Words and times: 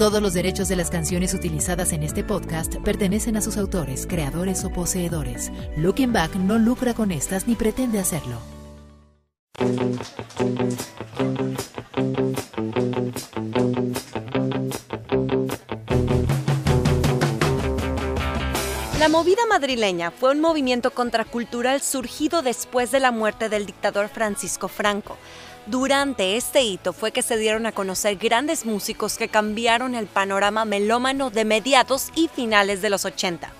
Todos 0.00 0.22
los 0.22 0.32
derechos 0.32 0.66
de 0.68 0.76
las 0.76 0.88
canciones 0.88 1.34
utilizadas 1.34 1.92
en 1.92 2.02
este 2.02 2.24
podcast 2.24 2.76
pertenecen 2.76 3.36
a 3.36 3.42
sus 3.42 3.58
autores, 3.58 4.06
creadores 4.06 4.64
o 4.64 4.70
poseedores. 4.70 5.52
Looking 5.76 6.10
Back 6.10 6.36
no 6.36 6.58
lucra 6.58 6.94
con 6.94 7.12
estas 7.12 7.46
ni 7.46 7.54
pretende 7.54 7.98
hacerlo. 7.98 8.38
La 18.98 19.10
movida 19.10 19.44
madrileña 19.50 20.10
fue 20.10 20.30
un 20.32 20.40
movimiento 20.40 20.92
contracultural 20.92 21.82
surgido 21.82 22.40
después 22.40 22.90
de 22.90 23.00
la 23.00 23.10
muerte 23.10 23.50
del 23.50 23.66
dictador 23.66 24.08
Francisco 24.08 24.68
Franco. 24.68 25.18
Durante 25.66 26.36
este 26.36 26.62
hito 26.62 26.92
fue 26.92 27.12
que 27.12 27.22
se 27.22 27.36
dieron 27.36 27.66
a 27.66 27.72
conocer 27.72 28.16
grandes 28.16 28.64
músicos 28.64 29.18
que 29.18 29.28
cambiaron 29.28 29.94
el 29.94 30.06
panorama 30.06 30.64
melómano 30.64 31.30
de 31.30 31.44
mediados 31.44 32.10
y 32.14 32.28
finales 32.28 32.82
de 32.82 32.90
los 32.90 33.04
80. 33.04 33.52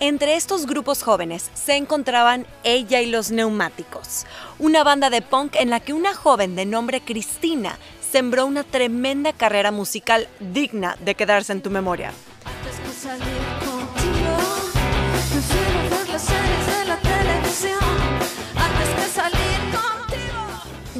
Entre 0.00 0.34
estos 0.34 0.66
grupos 0.66 1.02
jóvenes 1.02 1.50
se 1.54 1.76
encontraban 1.76 2.46
Ella 2.64 3.00
y 3.00 3.06
los 3.06 3.30
Neumáticos, 3.30 4.26
una 4.58 4.82
banda 4.82 5.10
de 5.10 5.22
punk 5.22 5.54
en 5.56 5.70
la 5.70 5.78
que 5.78 5.92
una 5.92 6.14
joven 6.14 6.56
de 6.56 6.64
nombre 6.64 7.00
Cristina 7.02 7.78
sembró 8.10 8.46
una 8.46 8.64
tremenda 8.64 9.32
carrera 9.32 9.70
musical 9.70 10.28
digna 10.40 10.96
de 11.04 11.14
quedarse 11.14 11.52
en 11.52 11.62
tu 11.62 11.70
memoria. 11.70 12.12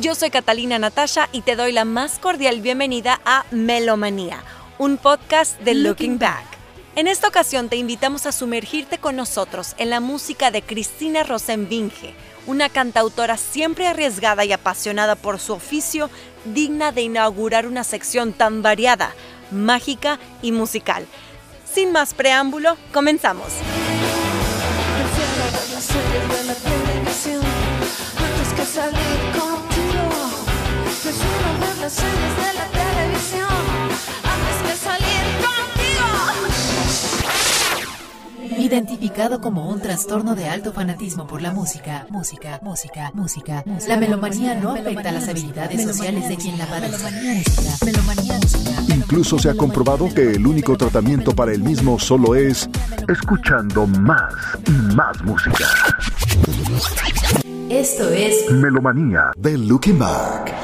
Yo 0.02 0.16
soy 0.16 0.30
Catalina 0.30 0.80
Natasha 0.80 1.28
y 1.30 1.42
te 1.42 1.54
doy 1.54 1.70
la 1.70 1.84
más 1.84 2.18
cordial 2.18 2.60
bienvenida 2.60 3.20
a 3.24 3.44
Melomanía, 3.52 4.42
un 4.78 4.96
podcast 4.96 5.60
de 5.60 5.74
Looking 5.74 6.18
Back. 6.18 6.42
En 6.96 7.06
esta 7.06 7.28
ocasión 7.28 7.68
te 7.68 7.76
invitamos 7.76 8.26
a 8.26 8.32
sumergirte 8.32 8.98
con 8.98 9.14
nosotros 9.14 9.76
en 9.78 9.90
la 9.90 10.00
música 10.00 10.50
de 10.50 10.60
Cristina 10.60 11.22
Rosenbinge, 11.22 12.16
una 12.48 12.68
cantautora 12.68 13.36
siempre 13.36 13.86
arriesgada 13.86 14.44
y 14.44 14.50
apasionada 14.50 15.14
por 15.14 15.38
su 15.38 15.52
oficio, 15.52 16.10
digna 16.46 16.90
de 16.90 17.02
inaugurar 17.02 17.68
una 17.68 17.84
sección 17.84 18.32
tan 18.32 18.60
variada, 18.60 19.14
mágica 19.52 20.18
y 20.42 20.50
musical. 20.50 21.06
Sin 21.72 21.92
más 21.92 22.12
preámbulo, 22.12 22.76
comenzamos. 22.92 23.52
Identificado 38.58 39.40
como 39.40 39.68
un 39.68 39.80
trastorno 39.80 40.34
de 40.34 40.48
alto 40.48 40.72
fanatismo 40.72 41.26
por 41.26 41.42
la 41.42 41.52
música, 41.52 42.06
música, 42.08 42.58
música, 42.62 43.10
música, 43.12 43.64
la 43.86 43.96
melomanía 43.96 44.54
no 44.54 44.70
afecta 44.70 45.12
las 45.12 45.28
habilidades 45.28 45.82
sociales 45.82 46.28
de 46.28 46.36
quien 46.36 46.56
la 46.56 46.66
padece. 46.66 47.42
Incluso 48.88 49.38
se 49.38 49.50
ha 49.50 49.54
comprobado 49.54 50.08
que 50.14 50.30
el 50.32 50.46
único 50.46 50.76
tratamiento 50.76 51.34
para 51.34 51.52
el 51.52 51.62
mismo 51.62 51.98
solo 51.98 52.34
es 52.34 52.70
escuchando 53.08 53.86
más 53.86 54.32
y 54.66 54.94
más 54.94 55.22
música. 55.22 55.66
Esto 57.68 58.08
es 58.10 58.50
Melomanía 58.50 59.32
de 59.36 59.58
Looking 59.58 59.98
Back. 59.98 60.61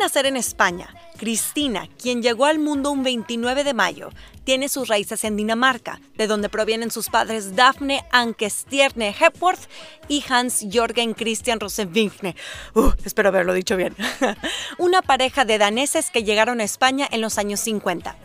Nacer 0.00 0.26
en 0.26 0.36
España, 0.36 0.92
Cristina, 1.16 1.88
quien 2.00 2.22
llegó 2.22 2.46
al 2.46 2.58
mundo 2.58 2.90
un 2.90 3.04
29 3.04 3.62
de 3.62 3.74
mayo, 3.74 4.10
tiene 4.42 4.68
sus 4.68 4.88
raíces 4.88 5.22
en 5.22 5.36
Dinamarca, 5.36 6.00
de 6.16 6.26
donde 6.26 6.48
provienen 6.48 6.90
sus 6.90 7.08
padres 7.10 7.54
Daphne 7.54 8.04
Ankestierne 8.10 9.14
Hepworth 9.18 9.68
y 10.08 10.24
Hans 10.28 10.66
Jorgen 10.72 11.14
Christian 11.14 11.60
Rosenvingne. 11.60 12.34
Uh, 12.74 12.90
espero 13.04 13.28
haberlo 13.28 13.52
dicho 13.52 13.76
bien. 13.76 13.94
Una 14.78 15.02
pareja 15.02 15.44
de 15.44 15.58
daneses 15.58 16.10
que 16.10 16.24
llegaron 16.24 16.60
a 16.60 16.64
España 16.64 17.06
en 17.10 17.20
los 17.20 17.38
años 17.38 17.60
50. 17.60 18.16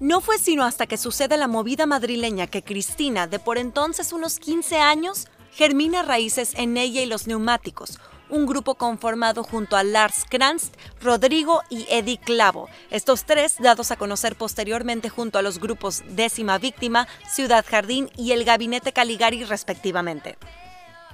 No 0.00 0.20
fue 0.20 0.38
sino 0.38 0.64
hasta 0.64 0.86
que 0.86 0.98
sucede 0.98 1.36
la 1.36 1.48
movida 1.48 1.86
madrileña 1.86 2.46
que 2.46 2.62
Cristina, 2.62 3.26
de 3.26 3.38
por 3.38 3.58
entonces 3.58 4.12
unos 4.12 4.38
15 4.38 4.78
años, 4.78 5.28
germina 5.50 6.02
raíces 6.02 6.52
en 6.56 6.76
ella 6.76 7.00
y 7.00 7.06
los 7.06 7.26
neumáticos, 7.26 7.98
un 8.28 8.46
grupo 8.46 8.74
conformado 8.74 9.42
junto 9.42 9.76
a 9.76 9.84
Lars 9.84 10.24
Kranz, 10.28 10.70
Rodrigo 11.00 11.62
y 11.70 11.86
Eddie 11.90 12.18
Clavo. 12.18 12.68
Estos 12.90 13.24
tres 13.24 13.56
dados 13.58 13.90
a 13.90 13.96
conocer 13.96 14.36
posteriormente 14.36 15.08
junto 15.08 15.38
a 15.38 15.42
los 15.42 15.58
grupos 15.58 16.02
Décima 16.08 16.58
Víctima, 16.58 17.08
Ciudad 17.28 17.64
Jardín 17.68 18.10
y 18.16 18.32
el 18.32 18.44
Gabinete 18.44 18.92
Caligari 18.92 19.44
respectivamente. 19.44 20.36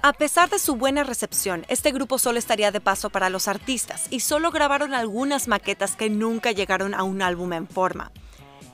A 0.03 0.15
pesar 0.15 0.49
de 0.49 0.59
su 0.59 0.77
buena 0.77 1.05
recepción, 1.05 1.67
este 1.69 1.93
grupo 1.93 2.19
solo 2.19 2.39
estaría 2.39 2.71
de 2.71 2.81
paso 2.81 3.11
para 3.11 3.29
los 3.29 3.49
artistas 3.49 4.07
y 4.09 4.21
solo 4.21 4.51
grabaron 4.51 4.95
algunas 4.95 5.47
maquetas 5.47 5.95
que 5.95 6.09
nunca 6.09 6.53
llegaron 6.53 6.95
a 6.95 7.03
un 7.03 7.21
álbum 7.21 7.53
en 7.53 7.69
forma. 7.69 8.11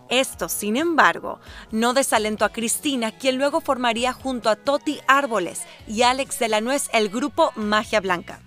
Esto, 0.09 0.49
sin 0.49 0.77
embargo, 0.77 1.41
no 1.73 1.93
desalentó 1.93 2.45
a 2.45 2.53
Cristina, 2.53 3.11
quien 3.11 3.39
luego 3.39 3.61
formaría 3.61 4.13
junto 4.13 4.49
a 4.49 4.57
Toti 4.57 5.01
Árboles 5.09 5.63
y 5.89 6.03
Alex 6.03 6.39
de 6.39 6.49
la 6.49 6.61
Nuez 6.61 6.89
el 6.93 7.09
grupo 7.09 7.53
Magia 7.57 8.01
Blanca. 8.01 8.41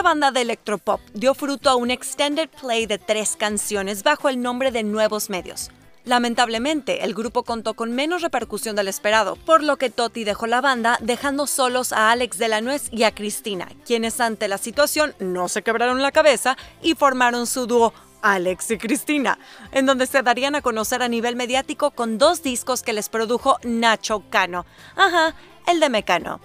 Esta 0.00 0.08
banda 0.08 0.30
de 0.30 0.40
electropop 0.40 0.98
dio 1.12 1.34
fruto 1.34 1.68
a 1.68 1.76
un 1.76 1.90
extended 1.90 2.48
play 2.48 2.86
de 2.86 2.96
tres 2.96 3.36
canciones 3.38 4.02
bajo 4.02 4.30
el 4.30 4.40
nombre 4.40 4.70
de 4.70 4.82
Nuevos 4.82 5.28
Medios. 5.28 5.70
Lamentablemente, 6.06 7.04
el 7.04 7.12
grupo 7.12 7.42
contó 7.42 7.74
con 7.74 7.92
menos 7.92 8.22
repercusión 8.22 8.76
del 8.76 8.88
esperado, 8.88 9.36
por 9.36 9.62
lo 9.62 9.76
que 9.76 9.90
Toti 9.90 10.24
dejó 10.24 10.46
la 10.46 10.62
banda, 10.62 10.96
dejando 11.02 11.46
solos 11.46 11.92
a 11.92 12.12
Alex 12.12 12.38
de 12.38 12.48
la 12.48 12.62
Nuez 12.62 12.88
y 12.90 13.02
a 13.02 13.14
Cristina, 13.14 13.68
quienes 13.84 14.22
ante 14.22 14.48
la 14.48 14.56
situación 14.56 15.14
no 15.18 15.50
se 15.50 15.60
quebraron 15.60 16.00
la 16.00 16.12
cabeza 16.12 16.56
y 16.80 16.94
formaron 16.94 17.46
su 17.46 17.66
dúo 17.66 17.92
Alex 18.22 18.70
y 18.70 18.78
Cristina, 18.78 19.38
en 19.70 19.84
donde 19.84 20.06
se 20.06 20.22
darían 20.22 20.54
a 20.54 20.62
conocer 20.62 21.02
a 21.02 21.08
nivel 21.08 21.36
mediático 21.36 21.90
con 21.90 22.16
dos 22.16 22.42
discos 22.42 22.80
que 22.80 22.94
les 22.94 23.10
produjo 23.10 23.58
Nacho 23.64 24.22
Cano. 24.30 24.64
Ajá, 24.96 25.34
el 25.66 25.78
de 25.78 25.90
Mecano 25.90 26.40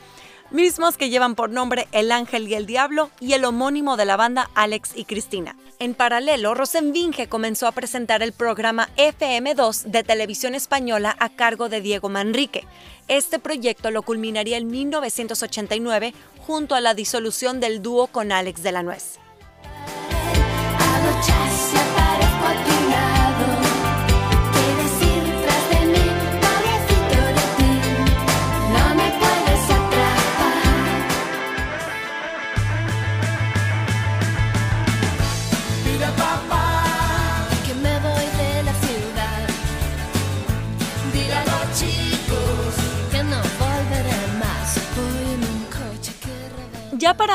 mismos 0.52 0.98
que 0.98 1.10
llevan 1.10 1.36
por 1.36 1.50
nombre 1.50 1.88
El 1.92 2.12
Ángel 2.12 2.48
y 2.48 2.54
el 2.56 2.66
Diablo 2.66 3.10
y 3.20 3.34
el 3.34 3.46
homónimo 3.46 3.98
de 3.98 4.06
la 4.06 4.18
banda 4.18 4.50
Alex 4.56 4.92
y 4.96 5.06
Cristina. 5.06 5.56
En 5.80 5.94
paralelo, 5.94 6.54
Rosenvinge 6.54 7.28
comenzó 7.28 7.68
a 7.68 7.72
presentar 7.74 8.24
el 8.24 8.32
programa 8.32 8.90
FM2 8.98 9.84
de 9.84 10.04
televisión 10.04 10.56
española 10.56 11.16
a 11.20 11.30
cargo 11.30 11.68
de 11.68 11.82
Diego 11.82 12.10
Manrique. 12.10 12.66
Este 13.08 13.40
proyecto 13.40 13.92
lo 13.92 14.02
culminaría 14.02 14.58
en 14.58 14.68
1989 14.68 16.14
junto 16.46 16.76
a 16.76 16.82
la 16.82 16.94
disolución 16.94 17.60
del 17.60 17.82
dúo 17.82 18.08
con 18.08 18.32
Alex 18.32 18.64
de 18.64 18.72
la 18.72 18.84
Nuez. 18.84 19.20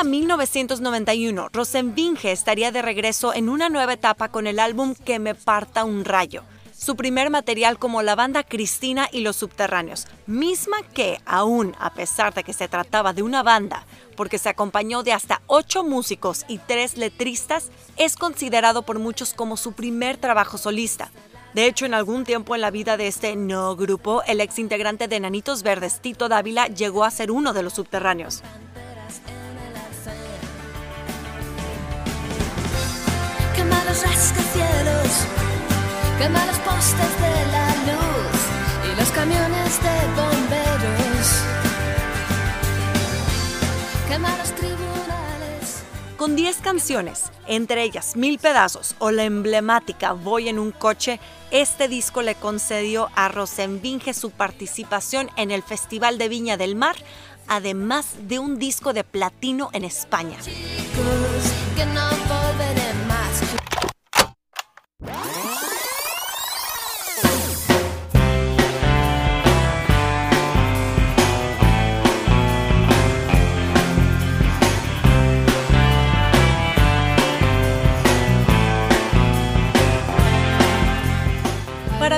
Para 0.01 0.09
1991, 0.09 1.49
Rosenbinge 1.53 2.31
estaría 2.31 2.71
de 2.71 2.81
regreso 2.81 3.35
en 3.35 3.49
una 3.49 3.69
nueva 3.69 3.93
etapa 3.93 4.29
con 4.29 4.47
el 4.47 4.59
álbum 4.59 4.95
Que 4.95 5.19
me 5.19 5.35
parta 5.35 5.83
un 5.83 6.05
rayo, 6.05 6.41
su 6.75 6.95
primer 6.95 7.29
material 7.29 7.77
como 7.77 8.01
la 8.01 8.15
banda 8.15 8.43
Cristina 8.43 9.07
y 9.11 9.21
los 9.21 9.35
Subterráneos, 9.35 10.07
misma 10.25 10.77
que, 10.95 11.21
aún 11.27 11.75
a 11.79 11.93
pesar 11.93 12.33
de 12.33 12.43
que 12.43 12.51
se 12.51 12.67
trataba 12.67 13.13
de 13.13 13.21
una 13.21 13.43
banda, 13.43 13.85
porque 14.17 14.39
se 14.39 14.49
acompañó 14.49 15.03
de 15.03 15.13
hasta 15.13 15.43
ocho 15.45 15.83
músicos 15.83 16.45
y 16.47 16.57
tres 16.57 16.97
letristas, 16.97 17.69
es 17.95 18.15
considerado 18.15 18.81
por 18.81 18.97
muchos 18.97 19.35
como 19.35 19.55
su 19.55 19.73
primer 19.73 20.17
trabajo 20.17 20.57
solista. 20.57 21.11
De 21.53 21.67
hecho, 21.67 21.85
en 21.85 21.93
algún 21.93 22.23
tiempo 22.23 22.55
en 22.55 22.61
la 22.61 22.71
vida 22.71 22.97
de 22.97 23.07
este 23.07 23.35
no 23.35 23.75
grupo, 23.75 24.23
el 24.25 24.41
ex 24.41 24.57
integrante 24.57 25.07
de 25.07 25.19
Nanitos 25.19 25.61
Verdes, 25.61 25.99
Tito 25.99 26.27
Dávila, 26.27 26.65
llegó 26.65 27.03
a 27.03 27.11
ser 27.11 27.29
uno 27.29 27.53
de 27.53 27.61
los 27.61 27.73
subterráneos. 27.73 28.41
Los 33.91 34.03
rascacielos, 34.03 35.07
quema 36.17 36.45
los 36.45 36.57
postes 36.59 37.13
de 37.19 37.51
la 37.51 37.67
luz 37.91 38.39
y 38.89 38.95
los 38.97 39.09
camiones 39.09 39.83
de 39.83 39.95
bomberos. 40.15 41.27
Quema 44.07 44.37
los 44.37 44.55
tribunales. 44.55 45.83
Con 46.15 46.37
10 46.37 46.57
canciones, 46.57 47.33
entre 47.47 47.83
ellas 47.83 48.15
Mil 48.15 48.39
Pedazos 48.39 48.95
o 48.99 49.11
la 49.11 49.25
emblemática 49.25 50.13
Voy 50.13 50.47
en 50.47 50.57
un 50.57 50.71
coche, 50.71 51.19
este 51.51 51.89
disco 51.89 52.21
le 52.21 52.35
concedió 52.35 53.09
a 53.15 53.27
Rosenbinge 53.27 54.13
su 54.13 54.31
participación 54.31 55.29
en 55.35 55.51
el 55.51 55.63
Festival 55.63 56.17
de 56.17 56.29
Viña 56.29 56.55
del 56.55 56.75
Mar, 56.75 56.95
además 57.49 58.05
de 58.21 58.39
un 58.39 58.57
disco 58.57 58.93
de 58.93 59.03
platino 59.03 59.69
en 59.73 59.83
España. 59.83 60.37
Chicos, 60.39 60.55
que 61.75 61.85
no 61.87 62.01
volveré 62.09 62.29
más. 62.29 62.30
Para 65.01 65.13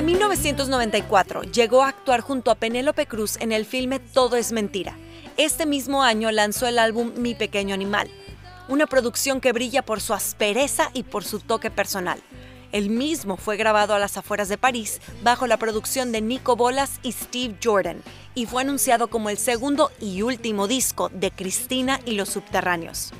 1994 0.02 1.42
llegó 1.44 1.82
a 1.82 1.88
actuar 1.88 2.20
junto 2.20 2.50
a 2.50 2.54
Penélope 2.56 3.06
Cruz 3.06 3.38
en 3.40 3.52
el 3.52 3.64
filme 3.64 3.98
Todo 3.98 4.36
es 4.36 4.52
Mentira. 4.52 4.98
Este 5.38 5.64
mismo 5.64 6.02
año 6.02 6.30
lanzó 6.30 6.66
el 6.66 6.78
álbum 6.78 7.12
Mi 7.16 7.34
Pequeño 7.34 7.72
Animal, 7.74 8.10
una 8.68 8.86
producción 8.86 9.40
que 9.40 9.52
brilla 9.52 9.82
por 9.82 10.02
su 10.02 10.12
aspereza 10.12 10.90
y 10.92 11.04
por 11.04 11.24
su 11.24 11.40
toque 11.40 11.70
personal. 11.70 12.20
El 12.74 12.90
mismo 12.90 13.36
fue 13.36 13.56
grabado 13.56 13.94
a 13.94 14.00
las 14.00 14.16
afueras 14.16 14.48
de 14.48 14.58
París 14.58 15.00
bajo 15.22 15.46
la 15.46 15.58
producción 15.58 16.10
de 16.10 16.20
Nico 16.20 16.56
Bolas 16.56 16.98
y 17.04 17.12
Steve 17.12 17.54
Jordan 17.62 18.02
y 18.34 18.46
fue 18.46 18.62
anunciado 18.62 19.06
como 19.06 19.30
el 19.30 19.38
segundo 19.38 19.92
y 20.00 20.22
último 20.22 20.66
disco 20.66 21.08
de 21.08 21.30
Cristina 21.30 22.00
y 22.04 22.16
los 22.16 22.30
Subterráneos. 22.30 23.12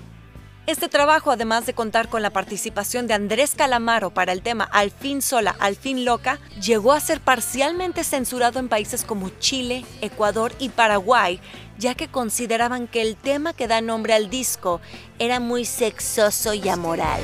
Este 0.67 0.89
trabajo, 0.89 1.31
además 1.31 1.67
de 1.67 1.73
contar 1.73 2.09
con 2.09 2.21
la 2.21 2.31
participación 2.31 3.07
de 3.07 3.15
Andrés 3.15 3.55
Calamaro 3.55 4.11
para 4.11 4.33
el 4.33 4.43
tema 4.43 4.65
Al 4.65 4.91
fin 4.91 5.23
sola, 5.23 5.55
al 5.61 5.77
fin 5.77 6.05
loca, 6.05 6.41
llegó 6.61 6.93
a 6.93 6.99
ser 6.99 7.21
parcialmente 7.21 8.03
censurado 8.03 8.59
en 8.59 8.69
países 8.69 9.05
como 9.05 9.29
Chile, 9.39 9.85
Ecuador 10.01 10.53
y 10.59 10.71
Paraguay, 10.71 11.39
ya 11.79 11.95
que 11.95 12.09
consideraban 12.09 12.89
que 12.89 13.03
el 13.03 13.15
tema 13.15 13.53
que 13.53 13.69
da 13.69 13.81
nombre 13.81 14.15
al 14.15 14.31
disco 14.31 14.81
era 15.21 15.39
muy 15.39 15.65
sexoso 15.65 16.55
y 16.55 16.69
amoral. 16.69 17.21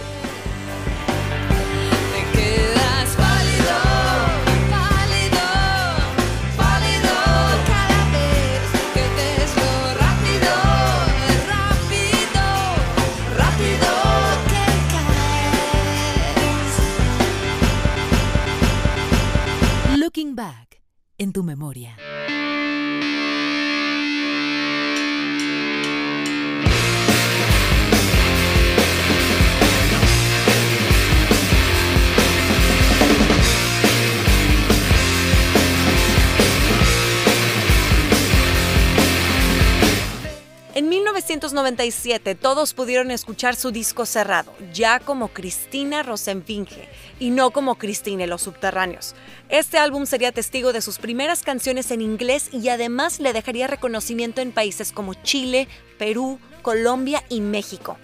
Tu 21.40 21.44
memoria. 21.44 22.19
1997 41.10 42.36
todos 42.36 42.72
pudieron 42.72 43.10
escuchar 43.10 43.56
su 43.56 43.72
disco 43.72 44.06
cerrado, 44.06 44.54
ya 44.72 45.00
como 45.00 45.28
Cristina 45.28 46.04
Rosenfinge 46.04 46.88
y 47.18 47.30
no 47.30 47.50
como 47.50 47.74
Cristina 47.78 48.26
los 48.26 48.42
Subterráneos. 48.42 49.16
Este 49.48 49.78
álbum 49.78 50.06
sería 50.06 50.30
testigo 50.30 50.72
de 50.72 50.80
sus 50.80 50.98
primeras 50.98 51.42
canciones 51.42 51.90
en 51.90 52.00
inglés 52.00 52.50
y 52.52 52.68
además 52.68 53.18
le 53.18 53.32
dejaría 53.32 53.66
reconocimiento 53.66 54.40
en 54.40 54.52
países 54.52 54.92
como 54.92 55.14
Chile, 55.14 55.66
Perú, 55.98 56.38
Colombia 56.62 57.24
y 57.28 57.40
México. 57.40 57.98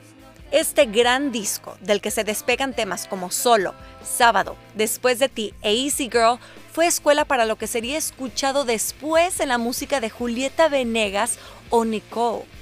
Este 0.50 0.87
gran 0.87 1.31
disco, 1.31 1.76
del 1.82 2.00
que 2.00 2.11
se 2.11 2.25
despegan 2.25 2.75
temas 2.75 3.06
como 3.06 3.31
Solo, 3.31 3.75
Sábado, 4.03 4.56
Después 4.75 5.20
de 5.20 5.29
ti 5.29 5.55
e 5.62 5.73
Easy 5.75 6.11
Girl, 6.11 6.41
fue 6.73 6.88
escuela 6.88 7.25
para 7.25 7.47
lo 7.47 7.56
que 7.56 7.69
sería 7.69 7.99
escuchado 7.99 8.64
después 8.64 9.38
en 9.38 9.50
la 9.50 9.58
música 9.58 10.00
de 10.00 10.11
Julieta 10.11 10.69
Venegas 10.69 11.38
o 11.70 11.85
Nicole. 11.85 12.56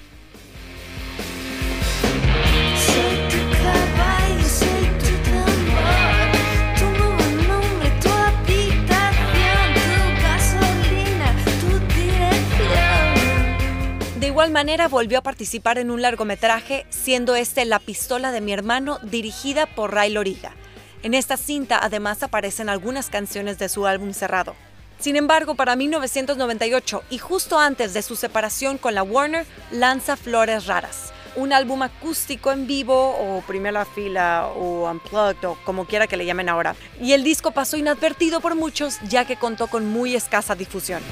Igual 14.34 14.50
manera 14.50 14.88
volvió 14.88 15.18
a 15.18 15.22
participar 15.22 15.78
en 15.78 15.92
un 15.92 16.02
largometraje, 16.02 16.86
siendo 16.90 17.36
este 17.36 17.64
La 17.64 17.78
pistola 17.78 18.32
de 18.32 18.40
mi 18.40 18.52
hermano, 18.52 18.98
dirigida 19.04 19.66
por 19.66 19.94
Ray 19.94 20.10
Loriga. 20.10 20.56
En 21.04 21.14
esta 21.14 21.36
cinta 21.36 21.78
además 21.80 22.20
aparecen 22.24 22.68
algunas 22.68 23.10
canciones 23.10 23.60
de 23.60 23.68
su 23.68 23.86
álbum 23.86 24.12
cerrado. 24.12 24.56
Sin 24.98 25.14
embargo, 25.14 25.54
para 25.54 25.76
1998 25.76 27.04
y 27.10 27.18
justo 27.18 27.60
antes 27.60 27.94
de 27.94 28.02
su 28.02 28.16
separación 28.16 28.76
con 28.76 28.96
la 28.96 29.04
Warner, 29.04 29.46
lanza 29.70 30.16
Flores 30.16 30.66
Raras, 30.66 31.12
un 31.36 31.52
álbum 31.52 31.82
acústico 31.82 32.50
en 32.50 32.66
vivo 32.66 33.16
o 33.16 33.40
primera 33.42 33.84
fila 33.84 34.48
o 34.48 34.90
unplugged 34.90 35.44
o 35.44 35.56
como 35.64 35.84
quiera 35.84 36.08
que 36.08 36.16
le 36.16 36.26
llamen 36.26 36.48
ahora. 36.48 36.74
Y 37.00 37.12
el 37.12 37.22
disco 37.22 37.52
pasó 37.52 37.76
inadvertido 37.76 38.40
por 38.40 38.56
muchos 38.56 38.98
ya 39.08 39.26
que 39.26 39.36
contó 39.36 39.68
con 39.68 39.86
muy 39.86 40.16
escasa 40.16 40.56
difusión. 40.56 41.04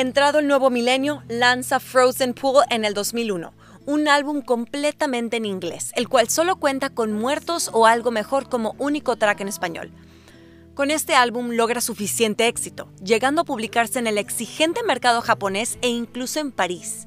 Entrado 0.00 0.38
el 0.38 0.46
nuevo 0.46 0.70
milenio, 0.70 1.22
lanza 1.28 1.78
Frozen 1.78 2.32
Pool 2.32 2.64
en 2.70 2.86
el 2.86 2.94
2001, 2.94 3.52
un 3.84 4.08
álbum 4.08 4.40
completamente 4.40 5.36
en 5.36 5.44
inglés, 5.44 5.92
el 5.94 6.08
cual 6.08 6.30
solo 6.30 6.56
cuenta 6.56 6.88
con 6.88 7.12
Muertos 7.12 7.68
o 7.74 7.84
Algo 7.84 8.10
Mejor 8.10 8.48
como 8.48 8.74
único 8.78 9.16
track 9.16 9.42
en 9.42 9.48
español. 9.48 9.92
Con 10.72 10.90
este 10.90 11.14
álbum 11.14 11.50
logra 11.50 11.82
suficiente 11.82 12.46
éxito, 12.48 12.88
llegando 13.04 13.42
a 13.42 13.44
publicarse 13.44 13.98
en 13.98 14.06
el 14.06 14.16
exigente 14.16 14.82
mercado 14.84 15.20
japonés 15.20 15.76
e 15.82 15.88
incluso 15.88 16.40
en 16.40 16.50
París. 16.50 17.06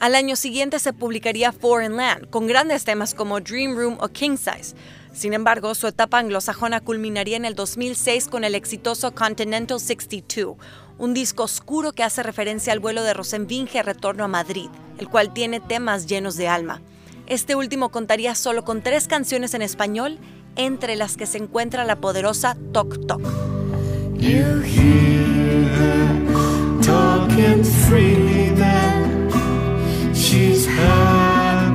Al 0.00 0.16
año 0.16 0.34
siguiente 0.34 0.80
se 0.80 0.92
publicaría 0.92 1.52
Foreign 1.52 1.96
Land, 1.96 2.28
con 2.30 2.48
grandes 2.48 2.82
temas 2.82 3.14
como 3.14 3.38
Dream 3.38 3.76
Room 3.76 3.98
o 4.00 4.08
King 4.08 4.36
Size. 4.36 4.74
Sin 5.12 5.34
embargo, 5.34 5.74
su 5.74 5.86
etapa 5.86 6.18
anglosajona 6.18 6.80
culminaría 6.80 7.36
en 7.36 7.44
el 7.44 7.54
2006 7.54 8.28
con 8.28 8.44
el 8.44 8.54
exitoso 8.54 9.14
Continental 9.14 9.78
62, 9.78 10.56
un 10.98 11.14
disco 11.14 11.42
oscuro 11.42 11.92
que 11.92 12.02
hace 12.02 12.22
referencia 12.22 12.72
al 12.72 12.80
vuelo 12.80 13.02
de 13.02 13.12
Rosenvinge 13.12 13.82
retorno 13.82 14.24
a 14.24 14.28
Madrid, 14.28 14.70
el 14.98 15.08
cual 15.08 15.32
tiene 15.34 15.60
temas 15.60 16.06
llenos 16.06 16.36
de 16.36 16.48
alma. 16.48 16.80
Este 17.26 17.54
último 17.54 17.90
contaría 17.90 18.34
solo 18.34 18.64
con 18.64 18.82
tres 18.82 19.06
canciones 19.06 19.54
en 19.54 19.62
español, 19.62 20.18
entre 20.56 20.96
las 20.96 21.16
que 21.16 21.26
se 21.26 21.38
encuentra 21.38 21.84
la 21.84 22.00
poderosa 22.00 22.56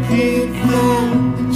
happy 0.07 0.45
that 0.57 1.46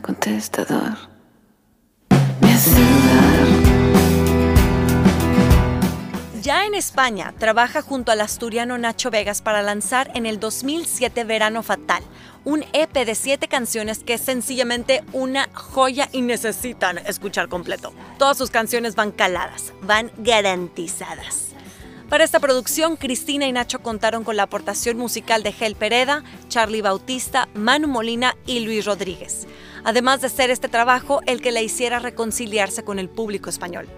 contestador. 0.00 0.96
Ya 6.42 6.64
en 6.66 6.74
España, 6.74 7.34
trabaja 7.38 7.82
junto 7.82 8.10
al 8.10 8.20
asturiano 8.20 8.76
Nacho 8.78 9.10
Vegas 9.10 9.40
para 9.42 9.62
lanzar 9.62 10.10
en 10.14 10.26
el 10.26 10.40
2007 10.40 11.24
Verano 11.24 11.62
Fatal, 11.62 12.02
un 12.44 12.64
EP 12.72 12.92
de 12.92 13.14
siete 13.14 13.46
canciones 13.46 14.00
que 14.00 14.14
es 14.14 14.20
sencillamente 14.22 15.04
una 15.12 15.48
joya 15.52 16.08
y 16.12 16.22
necesitan 16.22 16.98
escuchar 16.98 17.48
completo. 17.48 17.92
Todas 18.18 18.38
sus 18.38 18.50
canciones 18.50 18.94
van 18.94 19.12
caladas, 19.12 19.72
van 19.82 20.10
garantizadas. 20.18 21.50
Para 22.10 22.24
esta 22.24 22.40
producción, 22.40 22.96
Cristina 22.96 23.46
y 23.46 23.52
Nacho 23.52 23.78
contaron 23.78 24.24
con 24.24 24.36
la 24.36 24.42
aportación 24.42 24.96
musical 24.96 25.44
de 25.44 25.52
Gel 25.52 25.76
Pereda, 25.76 26.24
Charlie 26.48 26.82
Bautista, 26.82 27.48
Manu 27.54 27.86
Molina 27.86 28.36
y 28.46 28.60
Luis 28.60 28.84
Rodríguez, 28.84 29.46
además 29.84 30.20
de 30.20 30.28
ser 30.28 30.50
este 30.50 30.68
trabajo 30.68 31.20
el 31.26 31.40
que 31.40 31.52
la 31.52 31.60
hiciera 31.60 31.98
reconciliarse 31.98 32.84
con 32.84 32.98
el 32.98 33.08
público 33.08 33.50
español. 33.50 33.88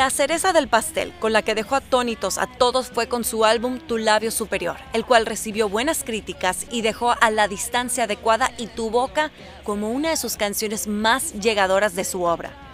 La 0.00 0.08
cereza 0.08 0.54
del 0.54 0.66
pastel 0.66 1.12
con 1.18 1.34
la 1.34 1.42
que 1.42 1.54
dejó 1.54 1.74
atónitos 1.74 2.38
a 2.38 2.46
todos 2.46 2.88
fue 2.88 3.06
con 3.06 3.22
su 3.22 3.44
álbum 3.44 3.80
Tu 3.80 3.98
labio 3.98 4.30
superior, 4.30 4.78
el 4.94 5.04
cual 5.04 5.26
recibió 5.26 5.68
buenas 5.68 6.04
críticas 6.04 6.64
y 6.70 6.80
dejó 6.80 7.14
a 7.20 7.30
la 7.30 7.48
distancia 7.48 8.04
adecuada 8.04 8.50
y 8.56 8.68
Tu 8.68 8.88
boca 8.88 9.30
como 9.62 9.90
una 9.90 10.08
de 10.08 10.16
sus 10.16 10.36
canciones 10.36 10.86
más 10.86 11.34
llegadoras 11.34 11.94
de 11.96 12.04
su 12.04 12.22
obra. 12.22 12.69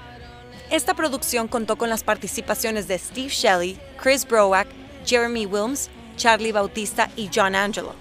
Esta 0.71 0.95
producción 0.95 1.47
contó 1.47 1.77
con 1.77 1.89
las 1.89 2.03
participaciones 2.03 2.89
de 2.89 2.99
Steve 2.99 3.29
Shelley, 3.29 3.79
Chris 4.03 4.27
Browack, 4.27 4.67
Jeremy 5.05 5.47
Wilms, 5.47 5.89
Charlie 6.17 6.51
Bautista 6.51 7.09
y 7.15 7.31
John 7.33 7.55
Angelo. 7.55 7.95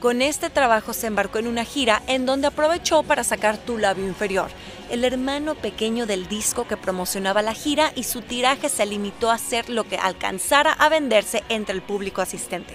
Con 0.00 0.22
este 0.22 0.48
trabajo 0.48 0.94
se 0.94 1.08
embarcó 1.08 1.38
en 1.38 1.48
una 1.48 1.64
gira 1.64 2.02
en 2.06 2.24
donde 2.24 2.46
aprovechó 2.46 3.02
para 3.02 3.24
sacar 3.24 3.58
Tu 3.58 3.76
labio 3.76 4.06
inferior, 4.06 4.48
el 4.90 5.04
hermano 5.04 5.54
pequeño 5.54 6.06
del 6.06 6.28
disco 6.28 6.66
que 6.66 6.78
promocionaba 6.78 7.42
la 7.42 7.52
gira 7.52 7.92
y 7.94 8.04
su 8.04 8.22
tiraje 8.22 8.70
se 8.70 8.86
limitó 8.86 9.30
a 9.30 9.36
ser 9.36 9.68
lo 9.68 9.84
que 9.84 9.98
alcanzara 9.98 10.72
a 10.72 10.88
venderse 10.88 11.42
entre 11.50 11.74
el 11.74 11.82
público 11.82 12.22
asistente. 12.22 12.74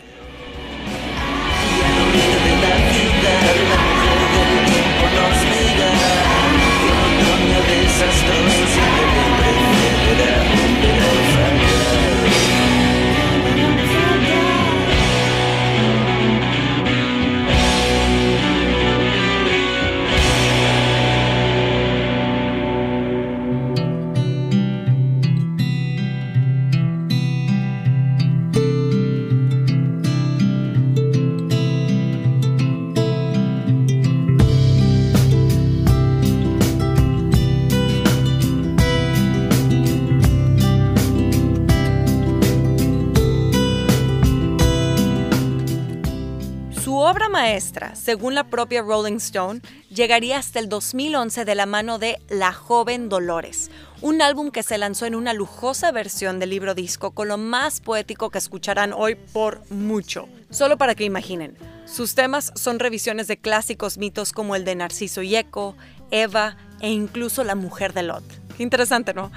Obra 47.13 47.29
maestra, 47.29 47.93
según 47.93 48.34
la 48.34 48.46
propia 48.46 48.82
Rolling 48.82 49.17
Stone, 49.17 49.62
llegaría 49.91 50.39
hasta 50.39 50.58
el 50.58 50.67
2011 50.67 51.46
de 51.46 51.53
la 51.53 51.67
mano 51.67 52.00
de 52.00 52.17
La 52.27 52.53
joven 52.53 53.08
Dolores, 53.08 53.70
un 54.01 54.24
álbum 54.24 54.50
que 54.50 54.63
se 54.63 54.79
lanzó 54.79 55.05
en 55.05 55.13
una 55.13 55.32
lujosa 55.34 55.91
versión 55.91 56.39
del 56.39 56.50
libro 56.50 56.74
disco 56.74 57.12
con 57.12 57.27
lo 57.27 57.38
más 57.38 57.82
poético 57.82 58.32
que 58.32 58.39
escucharán 58.39 58.93
hoy 58.93 59.13
por 59.13 59.62
mucho. 59.70 60.27
Solo 60.50 60.79
para 60.79 60.96
que 60.96 61.03
imaginen, 61.03 61.55
sus 61.86 62.15
temas 62.15 62.51
son 62.55 62.79
revisiones 62.79 63.27
de 63.27 63.38
clásicos 63.38 64.00
mitos 64.00 64.34
como 64.34 64.55
el 64.55 64.65
de 64.65 64.74
Narciso 64.74 65.22
y 65.22 65.36
Eco, 65.36 65.75
Eva 66.10 66.58
e 66.79 66.89
incluso 66.89 67.43
la 67.43 67.53
mujer 67.53 67.93
de 67.93 68.01
Lot. 68.01 68.24
Qué 68.58 68.63
interesante, 68.63 69.13
¿no? 69.13 69.32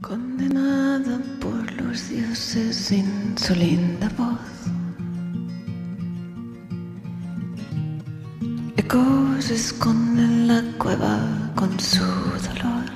Condenada 0.00 1.18
por 1.40 1.72
los 1.72 2.08
dioses 2.08 2.76
sin 2.76 3.36
su 3.36 3.52
linda 3.56 4.08
voz. 4.16 4.57
Eco 8.88 9.04
se 9.38 9.54
esconde 9.54 10.22
en 10.22 10.48
la 10.48 10.62
cueva 10.78 11.20
con 11.54 11.78
su 11.78 12.06
dolor. 12.46 12.86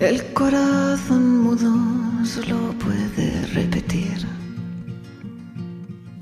El 0.00 0.32
corazón 0.32 1.42
mudo 1.44 1.72
solo 2.24 2.74
puede 2.80 3.46
repetir. 3.54 4.37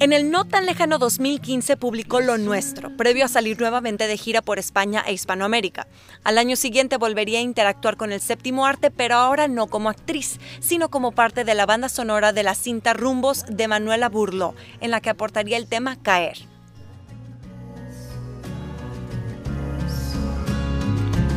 En 0.06 0.12
el 0.12 0.30
no 0.30 0.44
tan 0.44 0.66
lejano 0.66 0.98
2015 0.98 1.76
publicó 1.76 2.20
Lo 2.20 2.38
Nuestro, 2.38 2.96
previo 2.96 3.25
a 3.25 3.28
salir 3.28 3.58
nuevamente 3.58 4.06
de 4.06 4.16
gira 4.16 4.40
por 4.40 4.60
España 4.60 5.02
e 5.04 5.12
Hispanoamérica. 5.12 5.88
Al 6.22 6.38
año 6.38 6.54
siguiente 6.54 6.96
volvería 6.96 7.40
a 7.40 7.42
interactuar 7.42 7.96
con 7.96 8.12
el 8.12 8.20
séptimo 8.20 8.66
arte, 8.66 8.92
pero 8.92 9.16
ahora 9.16 9.48
no 9.48 9.66
como 9.66 9.88
actriz, 9.88 10.38
sino 10.60 10.90
como 10.90 11.10
parte 11.10 11.42
de 11.42 11.56
la 11.56 11.66
banda 11.66 11.88
sonora 11.88 12.32
de 12.32 12.44
la 12.44 12.54
cinta 12.54 12.92
Rumbos 12.92 13.46
de 13.48 13.66
Manuela 13.66 14.08
Burló, 14.08 14.54
en 14.80 14.92
la 14.92 15.00
que 15.00 15.10
aportaría 15.10 15.56
el 15.56 15.66
tema 15.66 15.96
Caer. 16.00 16.38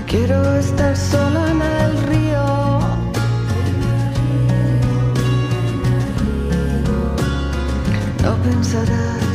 Quiero 0.06 0.56
estar 0.58 0.96
sola 0.96 1.50
en 1.50 1.62
el 1.64 2.04
río. 2.04 2.59
No 8.22 8.36
pensarás 8.44 9.20
que 9.24 9.29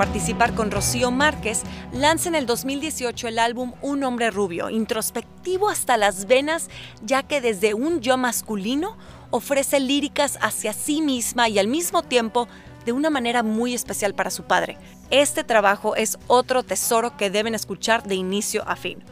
participar 0.00 0.54
con 0.54 0.70
Rocío 0.70 1.10
Márquez, 1.10 1.60
lanza 1.92 2.30
en 2.30 2.34
el 2.34 2.46
2018 2.46 3.28
el 3.28 3.38
álbum 3.38 3.74
Un 3.82 4.02
hombre 4.02 4.30
rubio, 4.30 4.70
introspectivo 4.70 5.68
hasta 5.68 5.98
las 5.98 6.26
venas, 6.26 6.70
ya 7.02 7.22
que 7.22 7.42
desde 7.42 7.74
un 7.74 8.00
yo 8.00 8.16
masculino 8.16 8.96
ofrece 9.28 9.78
líricas 9.78 10.38
hacia 10.40 10.72
sí 10.72 11.02
misma 11.02 11.50
y 11.50 11.58
al 11.58 11.66
mismo 11.66 12.02
tiempo 12.02 12.48
de 12.86 12.92
una 12.92 13.10
manera 13.10 13.42
muy 13.42 13.74
especial 13.74 14.14
para 14.14 14.30
su 14.30 14.44
padre. 14.44 14.78
Este 15.10 15.44
trabajo 15.44 15.94
es 15.96 16.18
otro 16.28 16.62
tesoro 16.62 17.18
que 17.18 17.28
deben 17.28 17.54
escuchar 17.54 18.02
de 18.04 18.14
inicio 18.14 18.66
a 18.66 18.76
fin. 18.76 19.04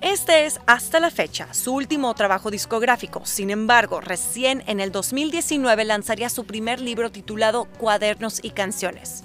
Este 0.00 0.46
es 0.46 0.60
hasta 0.68 1.00
la 1.00 1.10
fecha 1.10 1.52
su 1.52 1.74
último 1.74 2.14
trabajo 2.14 2.52
discográfico. 2.52 3.22
Sin 3.24 3.50
embargo, 3.50 4.00
recién 4.00 4.62
en 4.68 4.78
el 4.78 4.92
2019 4.92 5.84
lanzaría 5.86 6.30
su 6.30 6.44
primer 6.44 6.80
libro 6.80 7.10
titulado 7.10 7.64
Cuadernos 7.64 8.38
y 8.44 8.50
Canciones. 8.50 9.24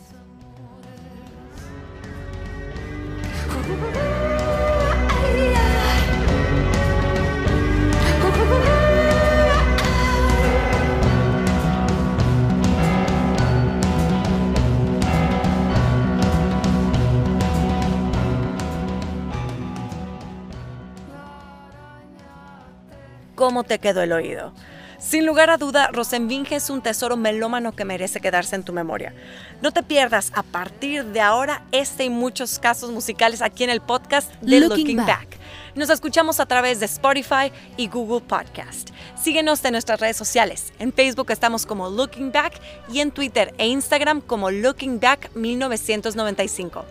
¿Cómo 23.36 23.63
te 23.63 23.79
quedó 23.79 24.01
el 24.01 24.12
oído? 24.12 24.53
Sin 25.00 25.25
lugar 25.25 25.50
a 25.50 25.58
duda, 25.58 25.90
Rosenvinge 25.92 26.56
es 26.56 26.70
un 26.70 26.82
tesoro 26.82 27.18
melómano 27.18 27.75
que 27.75 27.86
merece 27.86 28.22
quedarse 28.22 28.56
en 28.56 28.64
tu 28.64 28.74
memoria. 28.74 29.14
No 29.62 29.72
te 29.72 29.84
pierdas 29.84 30.32
a 30.36 30.44
partir 30.44 31.06
de 31.06 31.22
ahora 31.22 31.64
este 31.72 32.06
y 32.06 32.10
muchos 32.10 32.60
casos 32.60 32.92
musicales 32.92 33.42
aquí 33.42 33.64
en 33.64 33.70
el 33.70 33.82
podcast 33.82 34.34
de 34.42 34.60
Looking 34.60 34.78
Looking, 34.78 34.98
Back. 34.98 35.08
Back. 35.08 35.40
Nos 35.75 35.90
escuchamos 35.90 36.40
a 36.40 36.46
través 36.46 36.80
de 36.80 36.86
Spotify 36.86 37.52
y 37.75 37.88
Google 37.88 38.22
Podcast. 38.22 38.92
Síguenos 39.22 39.64
en 39.66 39.74
nuestras 39.74 40.00
redes 40.00 40.16
sociales. 40.16 40.72
En 40.80 40.94
Facebook 40.94 41.32
estamos 41.32 41.66
como 41.66 41.90
Looking 41.90 42.32
Back 42.32 42.54
y 42.92 43.00
en 43.00 43.12
Twitter 43.12 43.54
e 43.58 43.68
Instagram 43.68 44.22
como 44.22 44.52
Looking 44.52 45.00
Back 45.00 45.36
1995. 45.36 46.86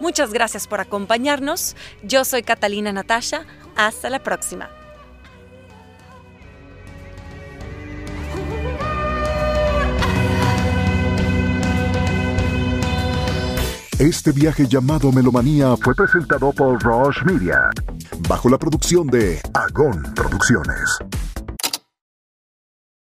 Muchas 0.00 0.32
gracias 0.32 0.66
por 0.66 0.80
acompañarnos. 0.80 1.74
Yo 2.02 2.24
soy 2.24 2.42
Catalina 2.42 2.92
Natasha. 2.92 3.46
Hasta 3.76 4.10
la 4.10 4.22
próxima. 4.22 4.68
Este 13.98 14.30
viaje 14.30 14.66
llamado 14.68 15.10
Melomanía 15.10 15.74
fue 15.78 15.94
presentado 15.94 16.52
por 16.52 16.78
Roche 16.82 17.24
Media, 17.24 17.70
bajo 18.28 18.50
la 18.50 18.58
producción 18.58 19.06
de 19.06 19.40
Agón 19.54 20.02
Producciones. 20.14 20.98